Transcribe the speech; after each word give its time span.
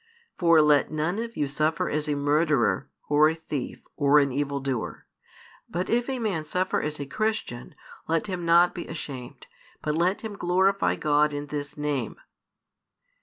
For 0.35 0.63
let 0.63 0.89
none 0.91 1.19
of 1.19 1.37
you 1.37 1.45
suffer 1.45 1.87
as 1.87 2.09
a 2.09 2.15
murderer, 2.15 2.89
or 3.07 3.29
a 3.29 3.35
thief, 3.35 3.83
or 3.95 4.17
an 4.17 4.31
evil 4.31 4.59
doer: 4.59 5.05
but 5.69 5.91
if 5.91 6.09
a 6.09 6.17
man 6.17 6.43
suffer 6.43 6.81
as 6.81 6.99
a 6.99 7.05
Christian 7.05 7.75
let 8.07 8.25
him 8.25 8.43
not 8.43 8.73
be 8.73 8.87
ashamed; 8.87 9.45
but 9.79 9.93
let 9.93 10.21
him 10.21 10.35
glorify 10.35 10.95
God 10.95 11.33
in 11.35 11.45
this 11.53 11.77
Name. 11.77 12.15